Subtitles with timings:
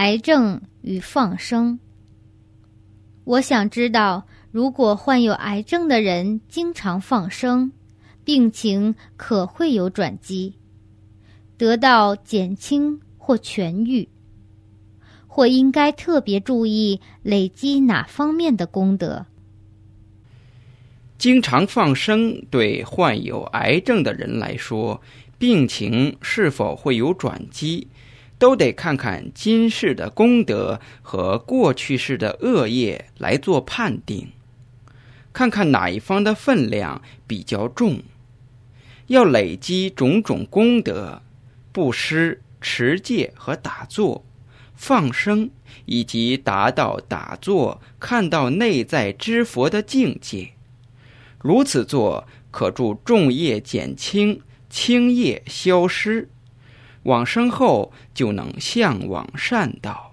[0.00, 1.78] 癌症与放生。
[3.24, 7.70] 我想知道，如果患有癌症的人经常放生，
[8.24, 10.54] 病情可会有转机，
[11.58, 14.08] 得到减轻或痊愈，
[15.26, 19.26] 或应该特别注意累积哪方面的功德？
[21.18, 24.98] 经常放生对患有癌症的人来说，
[25.36, 27.86] 病情是否会有转机，
[28.40, 34.32] 都得看看今世的功德和过去世的恶业来做判定，
[35.30, 38.02] 看看哪一方的分量比较重。
[39.08, 41.20] 要累积种种功德，
[41.70, 44.24] 布施、持戒和打坐、
[44.74, 45.50] 放生，
[45.84, 50.52] 以及达到打坐看到内在之佛的境界。
[51.38, 56.30] 如此做，可助重业减轻，轻业消失，
[57.04, 60.09] 往生后就能向往善道。